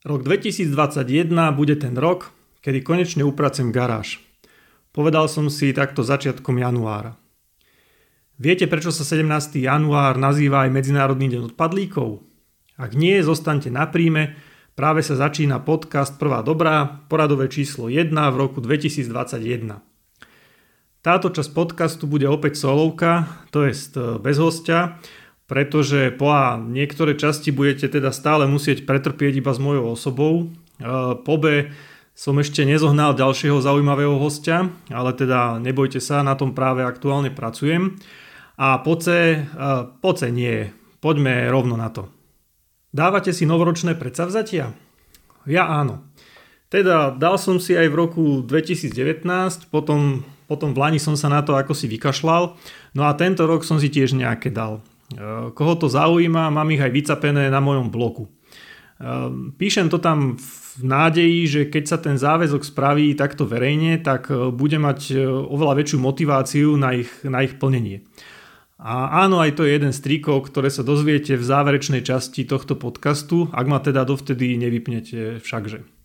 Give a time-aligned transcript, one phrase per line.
[0.00, 2.32] Rok 2021 bude ten rok,
[2.64, 4.24] kedy konečne upracem garáž.
[4.96, 7.20] Povedal som si takto začiatkom januára.
[8.40, 9.60] Viete, prečo sa 17.
[9.60, 12.24] január nazýva aj Medzinárodný deň odpadlíkov?
[12.80, 14.40] Ak nie, zostaňte na príjme,
[14.72, 19.84] práve sa začína podcast Prvá dobrá, poradové číslo 1 v roku 2021.
[21.04, 23.76] Táto časť podcastu bude opäť solovka, to je
[24.24, 24.96] bez hostia,
[25.50, 30.34] pretože po A niektoré časti budete teda stále musieť pretrpieť iba s mojou osobou.
[30.46, 30.54] E,
[31.26, 31.74] po B
[32.14, 37.98] som ešte nezohnal ďalšieho zaujímavého hostia, ale teda nebojte sa, na tom práve aktuálne pracujem.
[38.62, 39.38] A po C, e,
[39.98, 40.70] po C nie,
[41.02, 42.06] poďme rovno na to.
[42.94, 44.70] Dávate si novoročné predsavzatia?
[45.50, 46.06] Ja áno.
[46.70, 49.26] Teda dal som si aj v roku 2019,
[49.66, 52.54] potom, potom v Lani som sa na to ako si vykašľal,
[52.94, 54.78] no a tento rok som si tiež nejaké dal.
[55.10, 58.30] Eh, koho to zaujíma, mám ich aj vycapené na mojom bloku.
[58.30, 59.06] Eh,
[59.58, 64.54] píšem to tam v nádeji, že keď sa ten záväzok spraví takto verejne, tak eh,
[64.54, 65.18] bude mať
[65.50, 68.06] oveľa väčšiu motiváciu na ich, na ich plnenie.
[68.80, 72.80] A áno, aj to je jeden z trikov, ktoré sa dozviete v záverečnej časti tohto
[72.80, 75.99] podcastu, ak ma teda dovtedy nevypnete všakže.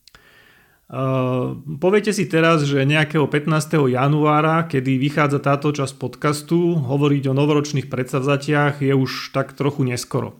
[0.85, 3.89] Uh, poviete si teraz, že nejakého 15.
[3.89, 10.37] januára, kedy vychádza táto časť podcastu, hovoriť o novoročných predsavzatiach je už tak trochu neskoro.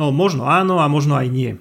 [0.00, 1.60] No možno áno a možno aj nie.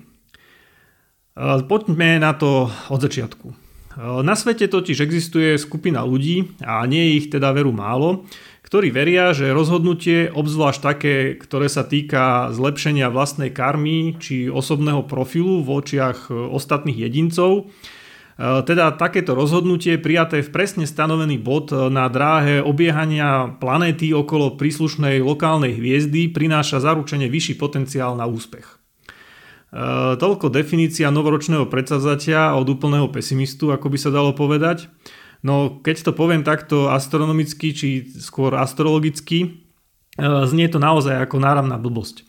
[1.35, 3.51] Uh, poďme na to od začiatku.
[3.99, 8.23] Uh, na svete totiž existuje skupina ľudí, a nie je ich teda veru málo,
[8.63, 15.59] ktorí veria, že rozhodnutie, obzvlášť také, ktoré sa týka zlepšenia vlastnej karmy či osobného profilu
[15.59, 17.67] v očiach ostatných jedincov,
[18.37, 25.21] teda takéto rozhodnutie prijaté v presne stanovený bod e, na dráhe obiehania planéty okolo príslušnej
[25.21, 28.65] lokálnej hviezdy prináša zaručene vyšší potenciál na úspech.
[28.65, 28.75] E,
[30.17, 34.89] toľko definícia novoročného predsavzatia od úplného pesimistu, ako by sa dalo povedať.
[35.45, 39.61] No keď to poviem takto astronomicky, či skôr astrologicky,
[40.21, 42.23] znie to naozaj ako náramná blbosť.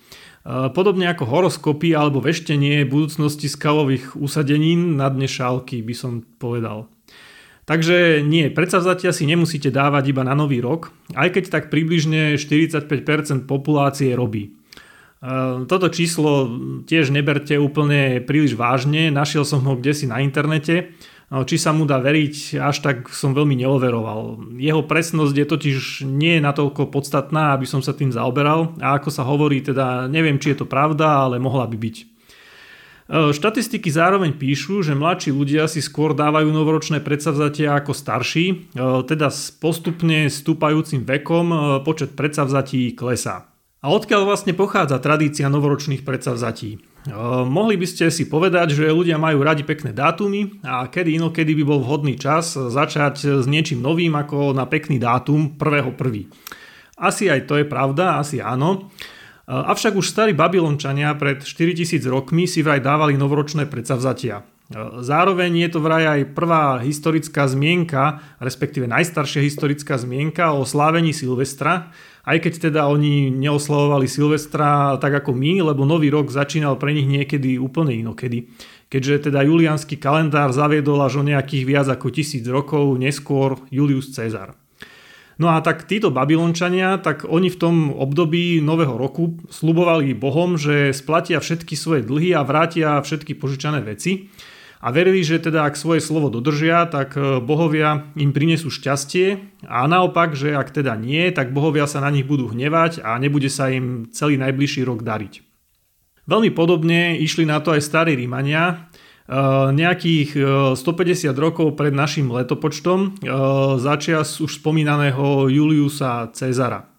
[0.45, 6.93] Podobne ako horoskopy alebo veštenie budúcnosti skalových usadenín na dne šálky by som povedal.
[7.65, 13.49] Takže nie, predsavzatia si nemusíte dávať iba na nový rok, aj keď tak približne 45%
[13.49, 14.53] populácie robí.
[15.65, 16.53] Toto číslo
[16.85, 20.93] tiež neberte úplne príliš vážne, našiel som ho kde si na internete
[21.43, 24.55] či sa mu dá veriť, až tak som veľmi neoveroval.
[24.55, 29.27] Jeho presnosť je totiž nie natoľko podstatná, aby som sa tým zaoberal a ako sa
[29.27, 31.97] hovorí, teda neviem, či je to pravda, ale mohla by byť.
[31.99, 32.05] E,
[33.37, 38.55] štatistiky zároveň píšu, že mladší ľudia si skôr dávajú novoročné predsavzatia ako starší, e,
[39.05, 43.51] teda s postupne stúpajúcim vekom e, počet predsavzatí klesá.
[43.85, 46.94] A odkiaľ vlastne pochádza tradícia novoročných predsavzatí?
[47.45, 51.65] Mohli by ste si povedať, že ľudia majú radi pekné dátumy a kedy inokedy by
[51.69, 56.01] bol vhodný čas začať s niečím novým ako na pekný dátum 1.1.
[56.97, 58.89] Asi aj to je pravda, asi áno.
[59.45, 64.41] Avšak už starí babylončania pred 4000 rokmi si vraj dávali novoročné predsavzatia.
[65.05, 71.93] Zároveň je to vraj aj prvá historická zmienka, respektíve najstaršia historická zmienka o slávení Silvestra,
[72.25, 77.05] aj keď teda oni neoslavovali Silvestra tak ako my, lebo nový rok začínal pre nich
[77.05, 78.49] niekedy úplne inokedy.
[78.89, 84.57] Keďže teda julianský kalendár zaviedol až o nejakých viac ako tisíc rokov neskôr Julius Cezar.
[85.35, 90.95] No a tak títo Babylončania, tak oni v tom období nového roku slubovali Bohom, že
[90.95, 94.31] splatia všetky svoje dlhy a vrátia všetky požičané veci
[94.85, 99.89] a verili, že teda ak svoje slovo dodržia, tak e, bohovia im prinesú šťastie a
[99.89, 103.73] naopak, že ak teda nie, tak bohovia sa na nich budú hnevať a nebude sa
[103.73, 105.41] im celý najbližší rok dariť.
[106.29, 108.93] Veľmi podobne išli na to aj starí Rímania,
[109.25, 109.33] e,
[109.73, 110.37] nejakých
[110.77, 113.25] 150 e, rokov pred našim letopočtom
[113.81, 116.93] začias už spomínaného Juliusa Cezara.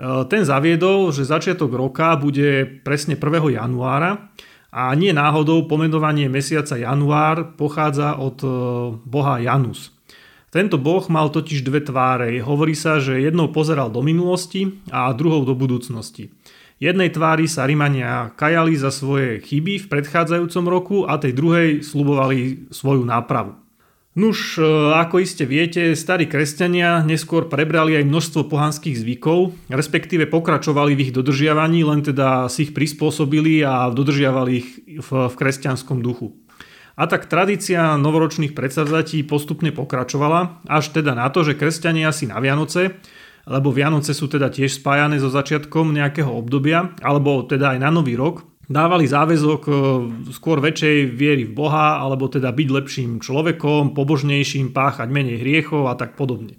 [0.00, 3.52] Ten zaviedol, že začiatok roka bude presne 1.
[3.52, 4.32] januára
[4.70, 8.48] a nie náhodou pomenovanie mesiaca január pochádza od e,
[9.02, 9.90] boha Janus.
[10.50, 12.42] Tento boh mal totiž dve tváre.
[12.42, 16.34] Hovorí sa, že jednou pozeral do minulosti a druhou do budúcnosti.
[16.82, 22.66] Jednej tvári sa Rimania kajali za svoje chyby v predchádzajúcom roku a tej druhej slubovali
[22.72, 23.54] svoju nápravu.
[24.10, 30.98] Nuž, e, ako iste viete, starí kresťania neskôr prebrali aj množstvo pohanských zvykov, respektíve pokračovali
[30.98, 34.68] v ich dodržiavaní, len teda si ich prispôsobili a dodržiavali ich
[34.98, 36.34] v, kresťanskom duchu.
[36.98, 42.42] A tak tradícia novoročných predsavzatí postupne pokračovala, až teda na to, že kresťania si na
[42.42, 42.98] Vianoce,
[43.46, 48.18] lebo Vianoce sú teda tiež spájane so začiatkom nejakého obdobia, alebo teda aj na Nový
[48.18, 49.62] rok, dávali záväzok
[50.30, 55.98] skôr väčšej viery v Boha, alebo teda byť lepším človekom, pobožnejším, páchať menej hriechov a
[55.98, 56.54] tak podobne.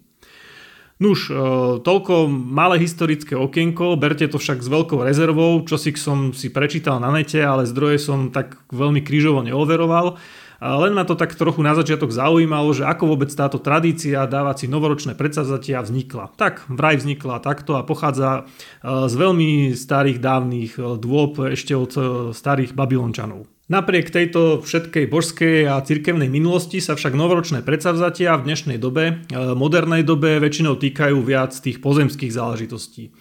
[1.02, 1.34] Nuž,
[1.82, 7.02] toľko malé historické okienko, berte to však s veľkou rezervou, čo si som si prečítal
[7.02, 10.22] na nete, ale zdroje som tak veľmi krížovo neoveroval.
[10.62, 14.68] Len ma to tak trochu na začiatok zaujímalo, že ako vôbec táto tradícia dávať si
[14.70, 16.38] novoročné predsavzatia vznikla.
[16.38, 21.92] Tak vraj vznikla takto a pochádza e, z veľmi starých dávnych e, dôb ešte od
[21.98, 22.02] e,
[22.38, 23.50] starých Babylončanov.
[23.74, 30.04] Napriek tejto všetkej božskej a cirkevnej minulosti sa však novoročné predsavzatia v dnešnej dobe, modernej
[30.04, 33.16] dobe väčšinou týkajú viac tých pozemských záležitostí.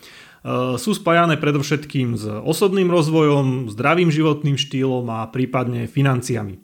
[0.74, 6.58] Sú spájané predovšetkým s osobným rozvojom, zdravým životným štýlom a prípadne financiami.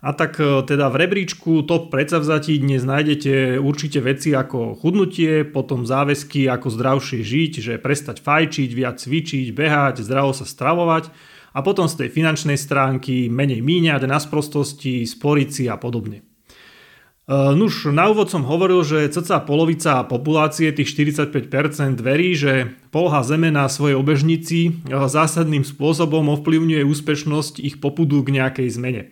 [0.00, 5.84] A tak e, teda v rebríčku top predsavzatí dnes nájdete určite veci ako chudnutie, potom
[5.84, 11.12] záväzky ako zdravšie žiť, že prestať fajčiť, viac cvičiť, behať, zdravo sa stravovať
[11.52, 16.24] a potom z tej finančnej stránky menej míňať na sprostosti, sporiť si a podobne.
[16.24, 21.28] E, nuž, na úvod som hovoril, že cca polovica populácie, tých 45%
[22.00, 28.68] verí, že poloha Zeme na svojej obežnici zásadným spôsobom ovplyvňuje úspešnosť ich popudu k nejakej
[28.72, 29.04] zmene.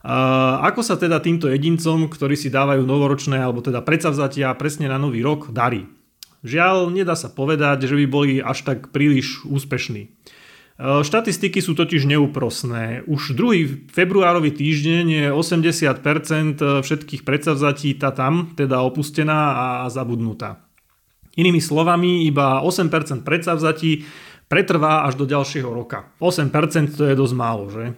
[0.00, 5.20] Ako sa teda týmto jedincom, ktorí si dávajú novoročné alebo teda predsavzatia presne na nový
[5.20, 5.84] rok, darí?
[6.40, 10.08] Žiaľ, nedá sa povedať, že by boli až tak príliš úspešní.
[10.80, 13.04] Štatistiky sú totiž neúprosné.
[13.04, 16.00] Už druhý februárový týždeň je 80%
[16.80, 20.64] všetkých predsavzatí tá tam, teda opustená a zabudnutá.
[21.36, 24.08] Inými slovami, iba 8% predsavzatí
[24.48, 26.08] pretrvá až do ďalšieho roka.
[26.16, 27.92] 8% to je dosť málo, že?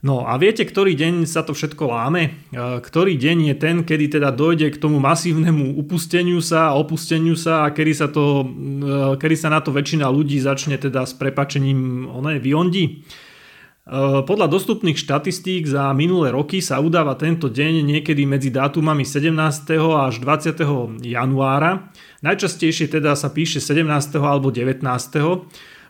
[0.00, 2.48] No a viete, ktorý deň sa to všetko láme?
[2.56, 7.72] Ktorý deň je ten, kedy teda dojde k tomu masívnemu upusteniu sa opusteniu sa a
[7.76, 12.40] kedy sa, to, e, kedy sa na to väčšina ľudí začne teda s prepačením oné
[12.40, 12.84] vyondi?
[12.88, 19.36] E, podľa dostupných štatistík za minulé roky sa udáva tento deň niekedy medzi dátumami 17.
[19.84, 21.04] až 20.
[21.04, 21.92] januára.
[22.24, 23.84] Najčastejšie teda sa píše 17.
[24.16, 24.80] alebo 19.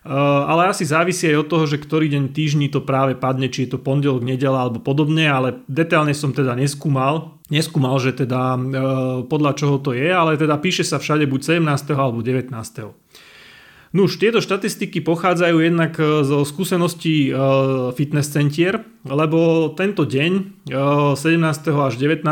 [0.01, 0.09] Eh,
[0.49, 3.77] ale asi závisí aj od toho, že ktorý deň týždni to práve padne, či je
[3.77, 8.61] to pondelok, nedela alebo podobne, ale detailne som teda neskúmal, neskúmal, že teda eh,
[9.29, 11.93] podľa čoho to je, ale teda píše sa všade buď 17.
[11.93, 12.49] alebo 19.
[13.91, 17.35] Nuž, tieto štatistiky pochádzajú jednak eh, zo skúseností
[17.99, 21.17] fitness centier, lebo tento deň 17.
[21.75, 22.23] až 19.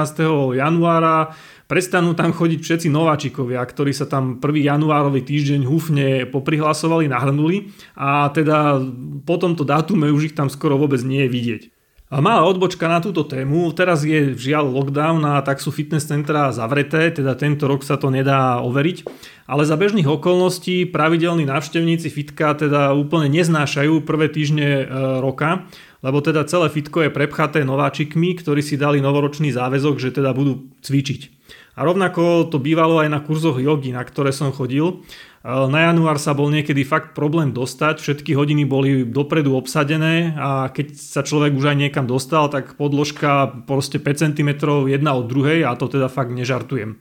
[0.55, 1.35] januára
[1.69, 4.45] prestanú tam chodiť všetci nováčikovia, ktorí sa tam 1.
[4.65, 8.81] januárový týždeň húfne poprihlasovali, nahrnuli a teda
[9.29, 11.63] po tomto dátume už ich tam skoro vôbec nie je vidieť.
[12.09, 16.49] A malá odbočka na túto tému, teraz je žiaľ lockdown a tak sú fitness centra
[16.57, 19.05] zavreté, teda tento rok sa to nedá overiť,
[19.45, 24.85] ale za bežných okolností pravidelní návštevníci fitka teda úplne neznášajú prvé týždne e,
[25.21, 25.69] roka,
[26.01, 30.65] lebo teda celé fitko je prepchaté nováčikmi, ktorí si dali novoročný záväzok, že teda budú
[30.81, 31.37] cvičiť.
[31.77, 35.05] A rovnako to bývalo aj na kurzoch jogy, na ktoré som chodil.
[35.49, 40.93] Na január sa bol niekedy fakt problém dostať, všetky hodiny boli dopredu obsadené a keď
[40.93, 44.61] sa človek už aj niekam dostal, tak podložka proste 5 cm
[44.93, 47.01] jedna od druhej a to teda fakt nežartujem.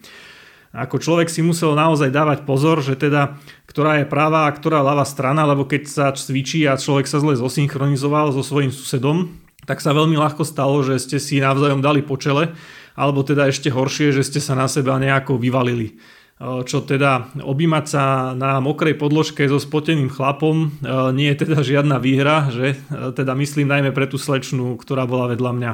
[0.71, 3.35] Ako človek si musel naozaj dávať pozor, že teda
[3.67, 7.35] ktorá je pravá a ktorá ľavá strana, lebo keď sa cvičí a človek sa zle
[7.35, 9.27] zosynchronizoval so svojím susedom,
[9.67, 12.55] tak sa veľmi ľahko stalo, že ste si navzájom dali po čele
[12.95, 15.99] alebo teda ešte horšie, že ste sa na seba nejako vyvalili.
[16.37, 18.03] E, čo teda objímať sa
[18.37, 23.33] na mokrej podložke so spoteným chlapom e, nie je teda žiadna výhra, že e, teda
[23.33, 25.73] myslím najmä pre tú slečnú, ktorá bola vedľa mňa.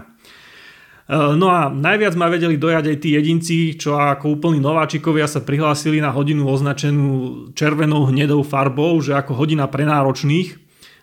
[1.11, 5.99] No a najviac ma vedeli dojať aj tí jedinci, čo ako úplní nováčikovia sa prihlásili
[5.99, 10.55] na hodinu označenú červenou hnedou farbou, že ako hodina pre náročných.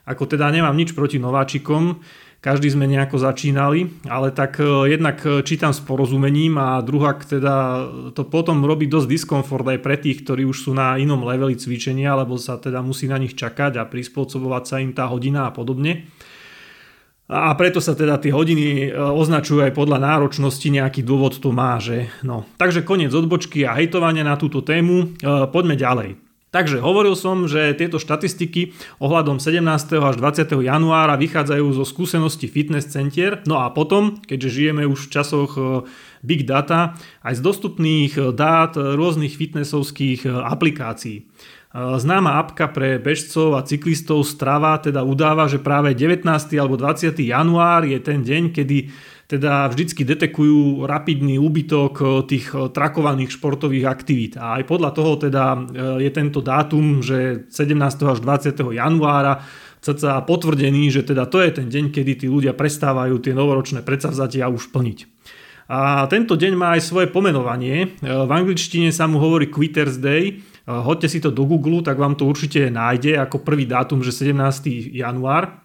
[0.09, 2.01] Ako teda nemám nič proti nováčikom,
[2.41, 7.85] každý sme nejako začínali, ale tak e, jednak e, čítam s porozumením a druhak teda
[8.17, 12.17] to potom robí dosť diskomfort aj pre tých, ktorí už sú na inom leveli cvičenia,
[12.17, 16.09] lebo sa teda musí na nich čakať a prispôsobovať sa im tá hodina a podobne.
[17.31, 21.77] A preto sa teda tie hodiny e, označujú aj podľa náročnosti, nejaký dôvod to má,
[21.77, 22.49] že no.
[22.57, 25.21] Takže koniec odbočky a hejtovania na túto tému,
[25.53, 26.30] poďme ďalej.
[26.51, 29.63] Takže hovoril som, že tieto štatistiky ohľadom 17.
[30.03, 30.67] až 20.
[30.67, 35.87] januára vychádzajú zo skúseností fitness centier, no a potom, keďže žijeme už v časoch e,
[36.27, 41.31] big data, aj z dostupných e, dát rôznych fitnessovských e, aplikácií.
[41.71, 46.27] Známa apka pre bežcov a cyklistov Strava teda udáva, že práve 19.
[46.59, 47.15] alebo 20.
[47.23, 48.91] január je ten deň, kedy
[49.31, 54.35] teda vždycky detekujú rapidný úbytok eh, tých eh, trakovaných športových aktivít.
[54.35, 55.61] A aj podľa toho teda eh,
[56.03, 57.79] je tento dátum, že 17.
[58.11, 58.75] až 20.
[58.75, 59.47] januára
[59.81, 64.51] cca potvrdený, že teda to je ten deň, kedy tí ľudia prestávajú tie novoročné predsavzatia
[64.51, 64.99] už plniť.
[65.71, 67.95] A tento deň má aj svoje pomenovanie.
[68.03, 70.43] V angličtine sa mu hovorí Quitters Day.
[70.71, 74.95] Hoďte si to do Google, tak vám to určite nájde ako prvý dátum, že 17.
[74.95, 75.59] január.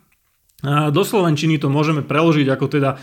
[0.66, 2.98] Do Slovenčiny to môžeme preložiť ako teda e,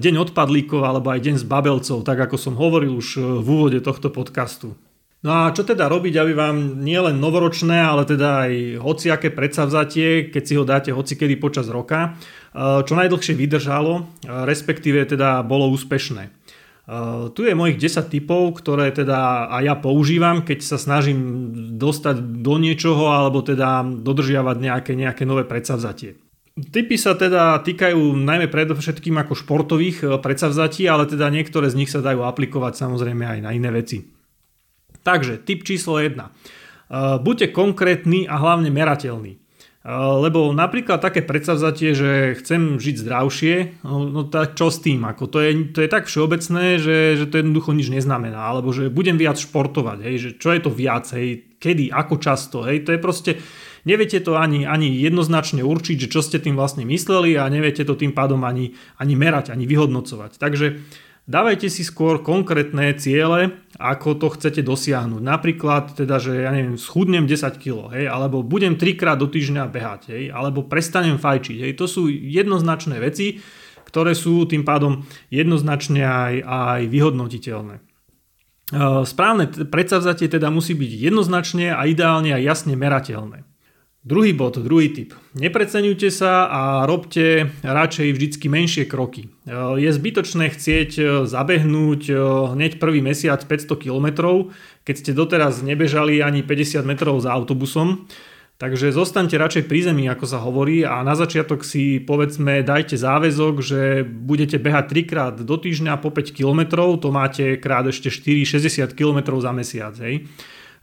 [0.00, 4.08] deň odpadlíkov alebo aj deň s babelcov, tak ako som hovoril už v úvode tohto
[4.08, 4.72] podcastu.
[5.24, 8.52] No a čo teda robiť, aby vám nielen novoročné, ale teda aj
[8.84, 12.20] hociaké predsavzatie, keď si ho dáte hocikedy počas roka,
[12.52, 14.04] čo najdlhšie vydržalo,
[14.44, 16.28] respektíve teda bolo úspešné.
[17.32, 21.48] Tu je mojich 10 typov, ktoré teda aj ja používam, keď sa snažím
[21.80, 26.20] dostať do niečoho alebo teda dodržiavať nejaké, nejaké nové predsavzatie.
[26.54, 31.90] Typy sa teda týkajú najmä predovšetkým ako športových e, predsavzatí, ale teda niektoré z nich
[31.90, 34.06] sa dajú aplikovať samozrejme aj na iné veci.
[35.02, 36.14] Takže typ číslo 1.
[36.14, 36.24] E,
[37.18, 39.43] buďte konkrétny a hlavne merateľný.
[39.84, 42.10] E, lebo napríklad také predsavzatie, že
[42.40, 45.04] chcem žiť zdravšie, no, no tak čo s tým?
[45.04, 48.40] Ako to, je, to je tak všeobecné, že, že to jednoducho nič neznamená.
[48.40, 52.64] Alebo že budem viac športovať, hej, že čo je to viac, hej, kedy, ako často,
[52.64, 53.32] hej, to je proste
[53.84, 57.92] Neviete to ani, ani jednoznačne určiť, že čo ste tým vlastne mysleli a neviete to
[57.92, 60.40] tým pádom ani, ani merať, ani vyhodnocovať.
[60.40, 60.80] Takže
[61.24, 65.22] dávajte si skôr konkrétne ciele, ako to chcete dosiahnuť.
[65.24, 69.68] Napríklad teda, že ja neviem, schudnem 10 kg, hej, alebo budem 3 krát do týždňa
[69.68, 71.58] behať, hej, alebo prestanem fajčiť.
[71.68, 71.72] Hej.
[71.80, 73.40] To sú jednoznačné veci,
[73.84, 77.78] ktoré sú tým pádom jednoznačne aj, aj vyhodnotiteľné.
[79.04, 83.44] Správne predsavzatie teda musí byť jednoznačne a ideálne a jasne merateľné.
[84.04, 85.16] Druhý bod, druhý tip.
[85.32, 89.32] Nepreceňujte sa a robte radšej vždycky menšie kroky.
[89.80, 92.14] Je zbytočné chcieť e, zabehnúť e,
[92.52, 94.06] hneď prvý mesiac 500 km,
[94.84, 98.04] keď ste doteraz nebežali ani 50 metrov za autobusom.
[98.60, 103.54] Takže zostaňte radšej pri zemi, ako sa hovorí, a na začiatok si povedzme dajte záväzok,
[103.64, 106.60] že budete behať 3 krát do týždňa po 5 km,
[107.00, 109.96] to máte krát ešte 4-60 km za mesiac.
[109.96, 110.28] Hej.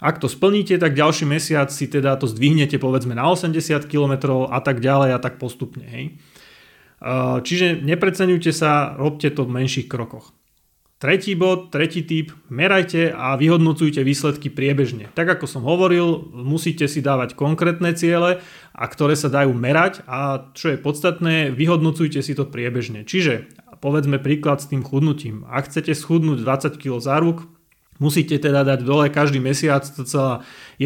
[0.01, 4.57] Ak to splníte, tak ďalší mesiac si teda to zdvihnete povedzme na 80 km a
[4.57, 5.85] tak ďalej a tak postupne.
[5.85, 6.17] Hej.
[7.45, 10.33] Čiže nepreceňujte sa, robte to v menších krokoch.
[11.01, 15.09] Tretí bod, tretí typ, merajte a vyhodnocujte výsledky priebežne.
[15.17, 18.37] Tak ako som hovoril, musíte si dávať konkrétne ciele,
[18.69, 23.01] a ktoré sa dajú merať a čo je podstatné, vyhodnocujte si to priebežne.
[23.01, 23.49] Čiže
[23.81, 25.41] povedzme príklad s tým chudnutím.
[25.49, 27.49] Ak chcete schudnúť 20 kg za ruk,
[28.01, 30.81] Musíte teda dať dole každý mesiac 1,6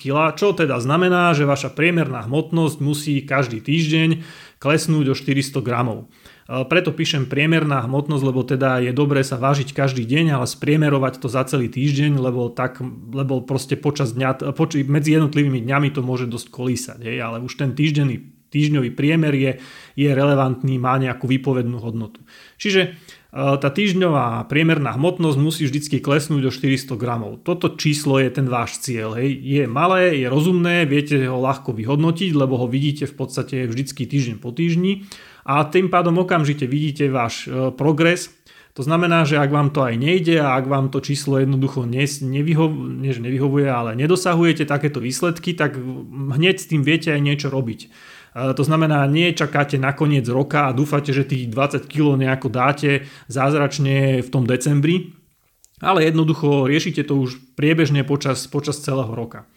[0.00, 4.24] kg, čo teda znamená, že vaša priemerná hmotnosť musí každý týždeň
[4.56, 6.08] klesnúť o 400 gramov.
[6.48, 11.20] E, preto píšem priemerná hmotnosť, lebo teda je dobré sa vážiť každý deň, ale spriemerovať
[11.20, 12.80] to za celý týždeň, lebo, tak,
[13.12, 17.52] lebo proste počas dňa, poč- medzi jednotlivými dňami to môže dosť kolísať, hej, ale už
[17.60, 19.52] ten týždenný týždňový priemer je,
[19.94, 22.24] je relevantný, má nejakú výpovednú hodnotu.
[22.58, 22.98] Čiže
[23.30, 27.46] tá týždňová priemerná hmotnosť musí vždy klesnúť do 400 gramov.
[27.46, 29.14] Toto číslo je ten váš cieľ.
[29.14, 29.38] Hej.
[29.38, 34.42] Je malé, je rozumné, viete ho ľahko vyhodnotiť, lebo ho vidíte v podstate vždycky týždeň
[34.42, 35.06] po týždni
[35.46, 38.34] a tým pádom okamžite vidíte váš e, progres.
[38.78, 42.70] To znamená, že ak vám to aj nejde a ak vám to číslo jednoducho nevyho-
[42.70, 45.74] nie, nevyhovuje, ale nedosahujete takéto výsledky, tak
[46.10, 47.90] hneď s tým viete aj niečo robiť.
[48.30, 53.10] To znamená, nie čakáte na koniec roka a dúfate, že tých 20 kg nejako dáte
[53.26, 55.18] zázračne v tom decembri,
[55.82, 59.50] ale jednoducho riešite to už priebežne počas, počas celého roka.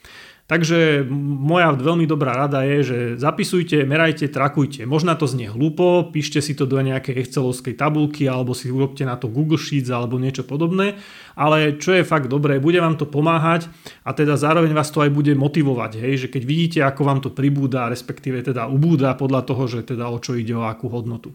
[0.44, 1.08] Takže
[1.40, 4.84] moja veľmi dobrá rada je, že zapisujte, merajte, trakujte.
[4.84, 9.16] Možno to znie hlúpo, píšte si to do nejakej excelovskej tabulky alebo si urobte na
[9.16, 11.00] to Google Sheets alebo niečo podobné,
[11.40, 13.72] ale čo je fakt dobré, bude vám to pomáhať
[14.04, 17.32] a teda zároveň vás to aj bude motivovať, hej, že keď vidíte, ako vám to
[17.32, 21.32] pribúda, respektíve teda ubúda podľa toho, že teda o čo ide, o akú hodnotu.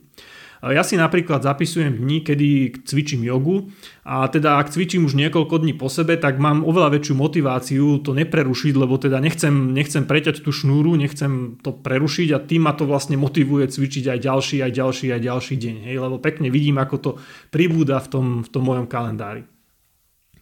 [0.58, 3.70] Ja si napríklad zapisujem dni, kedy cvičím jogu
[4.02, 8.10] a teda ak cvičím už niekoľko dní po sebe, tak mám oveľa väčšiu motiváciu to
[8.10, 12.90] neprerušiť, lebo teda nechcem, nechcem preťať tú šnúru, nechcem to prerušiť a tým ma to
[12.90, 15.76] vlastne motivuje cvičiť aj ďalší, aj ďalší, aj ďalší deň.
[15.86, 17.10] Hej, lebo pekne vidím, ako to
[17.54, 19.46] pribúda v tom, v tom mojom kalendári.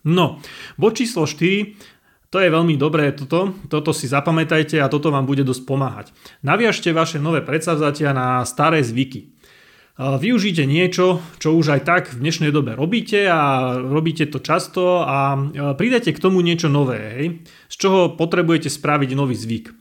[0.06, 0.40] No,
[0.80, 1.96] bod číslo 4
[2.26, 6.06] to je veľmi dobré toto, toto si zapamätajte a toto vám bude dosť pomáhať.
[6.42, 9.35] Naviažte vaše nové predsavzatia na staré zvyky.
[9.96, 15.40] Využite niečo, čo už aj tak v dnešnej dobe robíte a robíte to často a
[15.72, 17.26] pridajte k tomu niečo nové, hej,
[17.72, 19.72] z čoho potrebujete spraviť nový zvyk.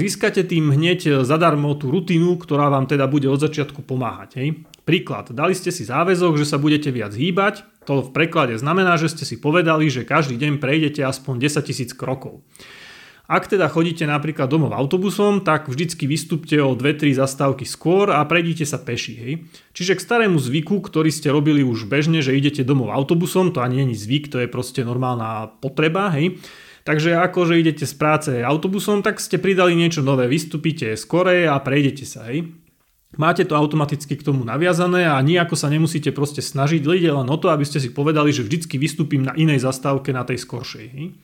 [0.00, 4.30] Získate tým hneď zadarmo tú rutinu, ktorá vám teda bude od začiatku pomáhať.
[4.40, 4.48] Hej.
[4.88, 9.12] Príklad, dali ste si záväzok, že sa budete viac hýbať, to v preklade znamená, že
[9.12, 12.40] ste si povedali, že každý deň prejdete aspoň 10 000 krokov.
[13.24, 18.68] Ak teda chodíte napríklad domov autobusom, tak vždycky vystúpte o 2-3 zastávky skôr a prejdite
[18.68, 19.14] sa peši.
[19.16, 19.32] Hej.
[19.72, 23.80] Čiže k starému zvyku, ktorý ste robili už bežne, že idete domov autobusom, to ani
[23.80, 26.36] není zvyk, to je proste normálna potreba, hej.
[26.84, 31.56] Takže ako, že idete z práce autobusom, tak ste pridali niečo nové, vystúpite skore a
[31.56, 32.52] prejdete sa, hej.
[33.16, 37.36] Máte to automaticky k tomu naviazané a nejako sa nemusíte proste snažiť, ide len o
[37.40, 40.86] to, aby ste si povedali, že vždycky vystúpim na inej zastávke, na tej skoršej.
[40.92, 41.16] Hej.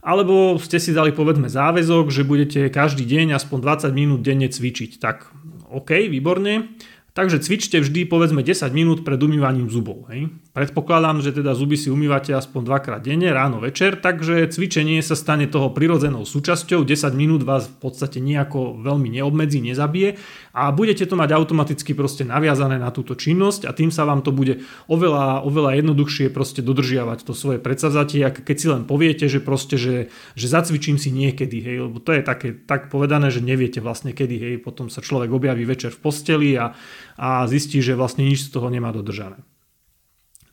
[0.00, 4.96] Alebo ste si dali povedzme záväzok, že budete každý deň aspoň 20 minút denne cvičiť.
[4.96, 5.28] Tak
[5.68, 6.72] OK, výborne.
[7.10, 10.06] Takže cvičte vždy povedzme 10 minút pred umývaním zubov.
[10.14, 10.30] Hej.
[10.54, 15.50] Predpokladám, že teda zuby si umývate aspoň dvakrát denne, ráno, večer, takže cvičenie sa stane
[15.50, 20.18] toho prirodzenou súčasťou, 10 minút vás v podstate nejako veľmi neobmedzí, nezabije
[20.50, 24.34] a budete to mať automaticky proste naviazané na túto činnosť a tým sa vám to
[24.34, 29.38] bude oveľa, oveľa jednoduchšie proste dodržiavať to svoje predsavzatie, ak keď si len poviete, že
[29.38, 33.78] proste, že, že zacvičím si niekedy, hej, lebo to je také, tak povedané, že neviete
[33.78, 36.74] vlastne kedy, hej, potom sa človek objaví večer v posteli a
[37.20, 39.44] a zistí, že vlastne nič z toho nemá dodržané.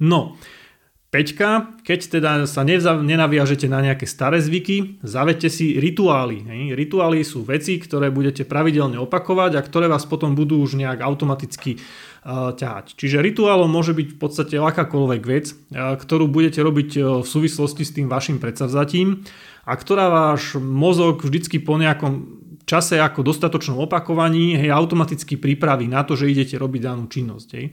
[0.03, 0.35] No,
[1.07, 6.43] Peťka, keď teda sa nenaviažete na nejaké staré zvyky, zavete si rituály.
[6.43, 6.75] Hej.
[6.75, 11.79] Rituály sú veci, ktoré budete pravidelne opakovať a ktoré vás potom budú už nejak automaticky
[11.79, 12.99] uh, ťahať.
[12.99, 17.87] Čiže rituálom môže byť v podstate akákoľvek vec, uh, ktorú budete robiť uh, v súvislosti
[17.87, 19.23] s tým vašim predsavzatím
[19.63, 26.03] a ktorá váš mozog vždycky po nejakom čase ako dostatočnom opakovaní hej, automaticky pripraví na
[26.03, 27.49] to, že idete robiť danú činnosť.
[27.55, 27.65] Hej.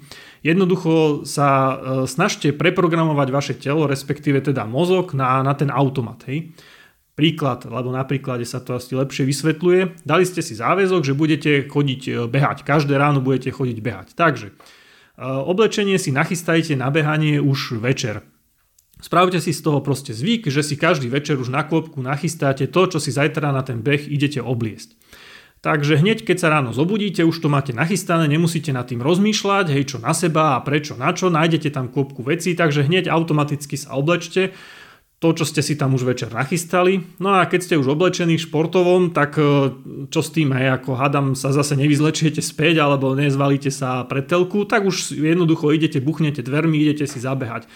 [0.46, 1.74] Jednoducho sa e,
[2.06, 6.22] snažte preprogramovať vaše telo, respektíve teda mozog na, na ten automat.
[6.30, 6.54] Hej.
[7.18, 10.06] Príklad, lebo na príklade sa to asi lepšie vysvetľuje.
[10.06, 12.62] Dali ste si záväzok, že budete chodiť e, behať.
[12.62, 14.08] Každé ráno budete chodiť behať.
[14.14, 14.54] Takže e,
[15.26, 18.22] oblečenie si nachystajte na behanie už večer.
[19.04, 22.88] Spravte si z toho proste zvyk, že si každý večer už na kôpku nachystáte to,
[22.88, 24.96] čo si zajtra na ten beh idete obliesť.
[25.60, 29.92] Takže hneď keď sa ráno zobudíte, už to máte nachystané, nemusíte nad tým rozmýšľať, hej
[29.92, 33.92] čo na seba a prečo na čo, nájdete tam kôpku vecí, takže hneď automaticky sa
[33.92, 34.56] oblečte
[35.20, 37.04] to, čo ste si tam už večer nachystali.
[37.20, 39.72] No a keď ste už oblečení športovom, tak e,
[40.08, 44.64] čo s tým, hej, ako hadam sa zase nevyzlečiete späť alebo nezvalíte sa pred telku,
[44.64, 47.68] tak už jednoducho idete, buchnete dvermi, idete si zabehať.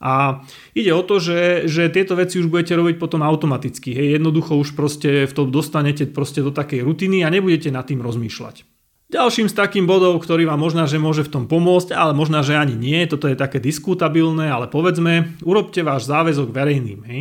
[0.00, 0.40] A
[0.72, 3.92] ide o to, že, že tieto veci už budete robiť potom automaticky.
[3.92, 8.00] Hej, jednoducho už proste v tom dostanete proste do takej rutiny a nebudete nad tým
[8.00, 8.64] rozmýšľať.
[9.10, 12.54] Ďalším z takým bodov, ktorý vám možná, že môže v tom pomôcť, ale možná, že
[12.54, 17.00] ani nie, toto je také diskutabilné, ale povedzme, urobte váš záväzok verejným.
[17.10, 17.20] Hej.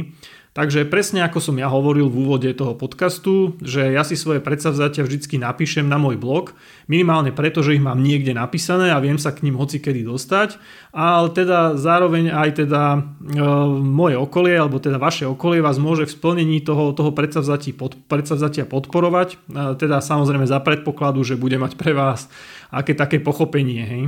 [0.54, 5.02] Takže presne ako som ja hovoril v úvode toho podcastu, že ja si svoje predsavzatia
[5.02, 6.54] vždycky napíšem na môj blog,
[6.89, 10.58] minimálne preto, že ich mám niekde napísané a viem sa k ním hoci kedy dostať,
[10.89, 12.99] ale teda zároveň aj teda e,
[13.78, 18.65] moje okolie, alebo teda vaše okolie vás môže v splnení toho, toho predsavzatia, pod, predsavzatia
[18.65, 19.38] podporovať, e,
[19.78, 22.25] teda samozrejme za predpokladu, že bude mať pre vás
[22.73, 23.82] aké také pochopenie.
[23.86, 24.04] Hej.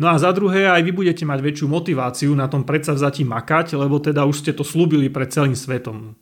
[0.00, 4.00] No a za druhé, aj vy budete mať väčšiu motiváciu na tom predsavzatí makať, lebo
[4.00, 6.16] teda už ste to slúbili pred celým svetom.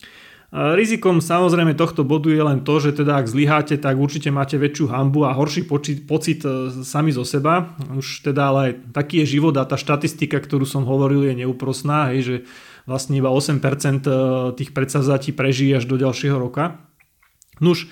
[0.51, 4.91] Rizikom samozrejme tohto bodu je len to, že teda ak zlyháte, tak určite máte väčšiu
[4.91, 7.79] hambu a horší pocit, pocit e, sami zo seba.
[7.95, 12.21] Už teda ale taký je život a tá štatistika, ktorú som hovoril, je neúprosná, hej,
[12.27, 12.37] že
[12.83, 14.11] vlastne iba 8% e,
[14.59, 16.83] tých predsavzatí prežije až do ďalšieho roka.
[17.63, 17.87] Nuž,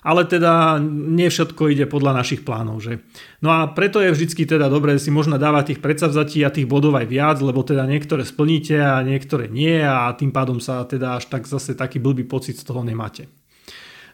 [0.00, 2.80] ale teda nie všetko ide podľa našich plánov.
[2.80, 3.04] Že?
[3.44, 6.96] No a preto je vždycky teda dobré si možno dávať tých predsavzatí a tých bodov
[6.96, 11.28] aj viac, lebo teda niektoré splníte a niektoré nie a tým pádom sa teda až
[11.28, 13.28] tak zase taký blbý pocit z toho nemáte.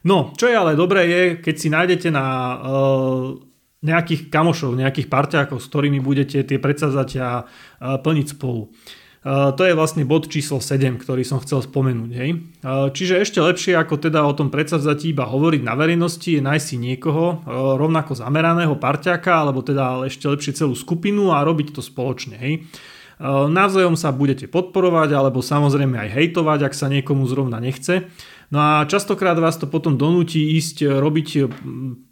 [0.06, 3.34] No, čo je ale dobré je, keď si nájdete na uh,
[3.82, 8.70] nejakých kamošov, nejakých parťákov, s ktorými budete tie predsavzatia uh, plniť spolu.
[9.26, 12.10] To je vlastne bod číslo 7, ktorý som chcel spomenúť.
[12.14, 12.46] Hej.
[12.94, 16.76] Čiže ešte lepšie ako teda o tom predsavzatí iba hovoriť na verejnosti je nájsť si
[16.78, 17.42] niekoho
[17.74, 22.38] rovnako zameraného parťaka alebo teda ešte lepšie celú skupinu a robiť to spoločne.
[22.38, 22.70] Hej.
[23.26, 28.06] Navzájom sa budete podporovať alebo samozrejme aj hejtovať, ak sa niekomu zrovna nechce.
[28.46, 31.38] No a častokrát vás to potom donúti ísť e, robiť e,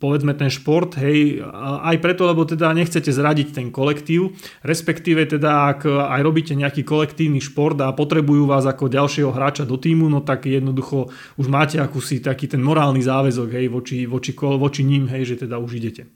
[0.02, 4.34] povedzme ten šport, hej, aj preto, lebo teda nechcete zradiť ten kolektív,
[4.66, 9.78] respektíve teda ak aj robíte nejaký kolektívny šport a potrebujú vás ako ďalšieho hráča do
[9.78, 14.82] týmu, no tak jednoducho už máte akúsi taký ten morálny záväzok, hej, voči, voči, voči
[14.82, 16.10] ním, hej, že teda už idete.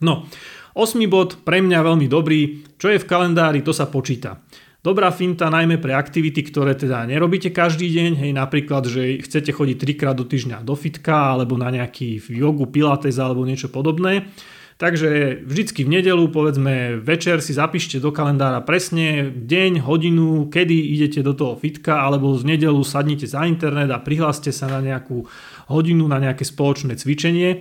[0.00, 0.26] No,
[0.74, 4.42] osmý bod, pre mňa veľmi dobrý, čo je v kalendári, to sa počíta.
[4.80, 9.76] Dobrá finta najmä pre aktivity, ktoré teda nerobíte každý deň, hej, napríklad, že chcete chodiť
[9.76, 14.32] trikrát do týždňa do fitka alebo na nejaký jogu, pilates alebo niečo podobné,
[14.80, 21.20] Takže vždycky v nedelu, povedzme večer si zapíšte do kalendára presne deň, hodinu, kedy idete
[21.20, 25.28] do toho fitka, alebo z nedelu sadnite za internet a prihláste sa na nejakú
[25.68, 27.60] hodinu, na nejaké spoločné cvičenie.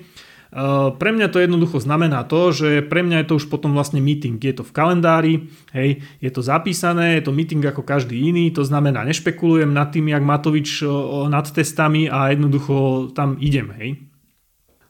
[0.50, 4.02] Uh, pre mňa to jednoducho znamená to, že pre mňa je to už potom vlastne
[4.02, 4.42] meeting.
[4.42, 5.34] Je to v kalendári,
[5.78, 10.10] hej, je to zapísané, je to meeting ako každý iný, to znamená nešpekulujem nad tým,
[10.10, 10.82] jak Matovič
[11.30, 13.90] nad testami a jednoducho tam idem, hej.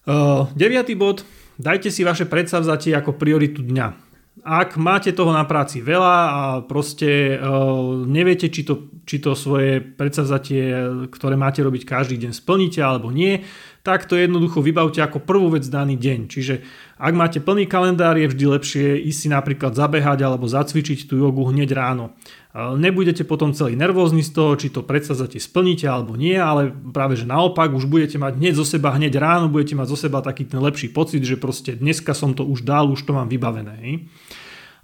[0.08, 1.28] Uh, deviatý bod,
[1.60, 4.08] Dajte si vaše predsavzatie ako prioritu dňa.
[4.48, 9.84] Ak máte toho na práci veľa a proste uh, neviete, či to, či to svoje
[9.84, 10.72] predsavzatie,
[11.12, 13.44] ktoré máte robiť každý deň, splníte alebo nie,
[13.84, 16.20] tak to jednoducho vybavte ako prvú vec daný deň.
[16.28, 16.62] Čiže
[17.00, 21.48] ak máte plný kalendár, je vždy lepšie ísť si napríklad zabehať alebo zacvičiť tú jogu
[21.48, 22.12] hneď ráno.
[22.56, 27.30] Nebudete potom celý nervózni z toho, či to predsazate splníte alebo nie, ale práve že
[27.30, 30.58] naopak už budete mať hneď zo seba, hneď ráno budete mať zo seba taký ten
[30.58, 33.76] lepší pocit, že proste dneska som to už dal, už to mám vybavené.
[33.86, 33.94] Hej.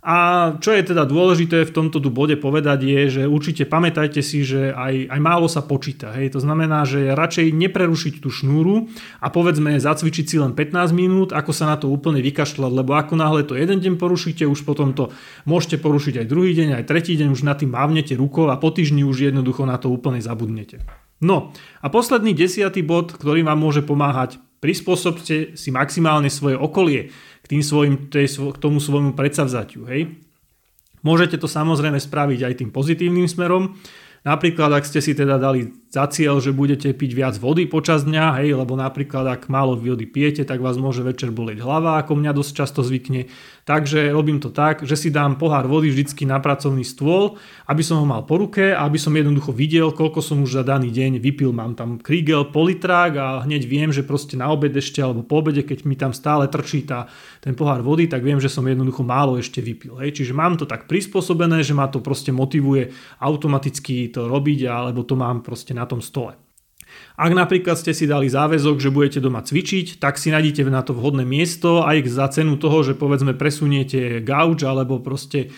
[0.06, 4.46] A čo je teda dôležité v tomto tu bode povedať je, že určite pamätajte si,
[4.46, 6.14] že aj, aj málo sa počíta.
[6.14, 6.38] Hej.
[6.38, 8.86] To znamená, že radšej neprerušiť tú šnúru
[9.18, 13.18] a povedzme zacvičiť si len 15 minút, ako sa na to úplne vykašľať, lebo ako
[13.18, 15.10] náhle to jeden deň porušíte, už potom to
[15.50, 18.70] môžete porušiť aj druhý deň, aj tretí deň, už na tým mávnete rukou a po
[18.70, 20.86] týždni už jednoducho na to úplne zabudnete.
[21.18, 21.50] No
[21.82, 27.14] a posledný desiatý bod, ktorý vám môže pomáhať, prispôsobte si maximálne svoje okolie
[27.46, 29.86] k, tým svojim, tej, k tomu svojmu predsavzatiu.
[29.94, 30.18] Hej.
[31.06, 33.78] Môžete to samozrejme spraviť aj tým pozitívnym smerom.
[34.26, 38.44] Napríklad, ak ste si teda dali za cieľ, že budete piť viac vody počas dňa,
[38.44, 42.32] hej, lebo napríklad ak málo vody pijete, tak vás môže večer bolieť hlava, ako mňa
[42.36, 43.32] dosť často zvykne.
[43.66, 47.98] Takže robím to tak, že si dám pohár vody vždycky na pracovný stôl, aby som
[47.98, 51.56] ho mal po ruke aby som jednoducho videl, koľko som už za daný deň vypil.
[51.56, 55.64] Mám tam Kriegel politrák a hneď viem, že proste na obed ešte alebo po obede,
[55.64, 57.08] keď mi tam stále trčí tá,
[57.40, 59.98] ten pohár vody, tak viem, že som jednoducho málo ešte vypil.
[60.02, 60.22] Hej.
[60.22, 65.16] Čiže mám to tak prispôsobené, že ma to proste motivuje automaticky to robiť alebo to
[65.16, 66.36] mám proste na tom stole.
[67.16, 70.92] Ak napríklad ste si dali záväzok, že budete doma cvičiť, tak si nájdete na to
[70.92, 75.56] vhodné miesto aj za cenu toho, že povedzme presuniete gauč alebo proste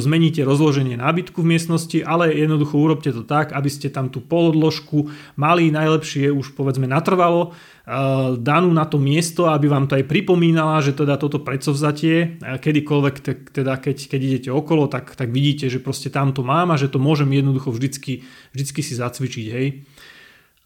[0.00, 5.12] zmeníte rozloženie nábytku v miestnosti, ale jednoducho urobte to tak, aby ste tam tú polodložku
[5.36, 10.80] mali najlepšie už povedzme natrvalo eh, danú na to miesto, aby vám to aj pripomínala,
[10.80, 13.14] že teda toto predsovzatie, eh, kedykoľvek
[13.52, 16.88] teda keď, keď idete okolo, tak, tak vidíte, že proste tam to mám a že
[16.88, 18.24] to môžem jednoducho vždycky,
[18.56, 19.84] vždycky si zacvičiť, hej.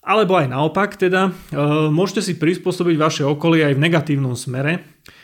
[0.00, 1.60] Alebo aj naopak, teda e,
[1.92, 4.80] môžete si prispôsobiť vaše okolie aj v negatívnom smere,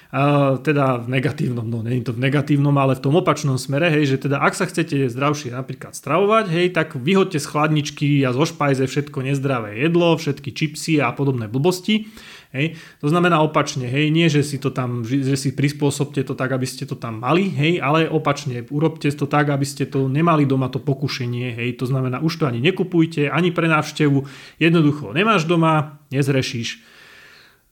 [0.07, 4.15] Uh, teda v negatívnom, no nie to v negatívnom, ale v tom opačnom smere, hej,
[4.15, 8.47] že teda ak sa chcete zdravšie napríklad stravovať, hej, tak vyhoďte z chladničky a zo
[8.47, 12.07] špajze všetko nezdravé jedlo, všetky čipsy a podobné blbosti.
[12.57, 12.81] Hej.
[13.05, 16.65] To znamená opačne, hej, nie že si to tam, že si prispôsobte to tak, aby
[16.65, 20.73] ste to tam mali, hej, ale opačne, urobte to tak, aby ste to nemali doma
[20.73, 24.25] to pokušenie, hej, to znamená už to ani nekupujte, ani pre návštevu,
[24.57, 26.81] jednoducho nemáš doma, nezrešíš.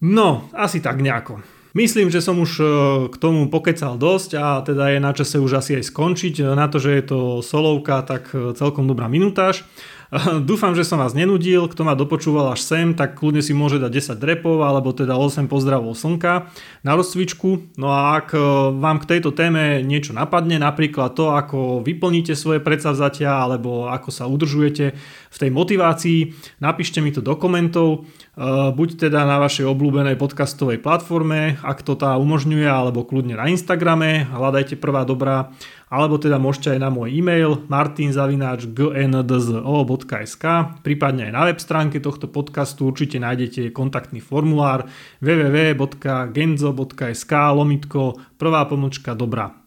[0.04, 1.40] No, asi tak nejako.
[1.74, 2.64] Myslím, že som už e,
[3.10, 6.54] k tomu pokecal dosť a teda je na čase už asi aj skončiť.
[6.54, 9.66] Na to, že je to solovka, tak e, celkom dobrá minutáž.
[10.48, 14.14] Dúfam, že som vás nenudil, kto ma dopočúval až sem, tak kľudne si môže dať
[14.14, 16.55] 10 drepov alebo teda 8 pozdravov slnka
[16.87, 17.74] na rozcvičku.
[17.74, 18.38] No a ak e,
[18.79, 24.31] vám k tejto téme niečo napadne, napríklad to, ako vyplníte svoje predsavzatia alebo ako sa
[24.31, 24.94] udržujete
[25.35, 26.18] v tej motivácii,
[26.62, 28.07] napíšte mi to do komentov,
[28.38, 28.38] e,
[28.70, 34.31] buď teda na vašej obľúbenej podcastovej platforme, ak to tá umožňuje, alebo kľudne na Instagrame,
[34.31, 35.50] hľadajte prvá dobrá
[35.94, 40.44] alebo teda môžete aj na môj e-mail martinzavináč.gndzo.sk
[40.83, 44.90] prípadne aj na web stránke tohto podcastu určite nájdete kontaktný formulár
[45.22, 49.62] www.genzo.sk lomitko prvá pomočka dobrá.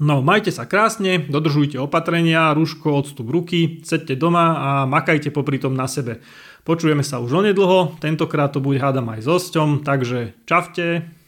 [0.00, 5.76] No, majte sa krásne, dodržujte opatrenia, rúško, odstup ruky, sedte doma a makajte popri tom
[5.76, 6.24] na sebe.
[6.64, 11.12] Počujeme sa už onedlho, tentokrát to bude hádam aj s osťom, takže čavte.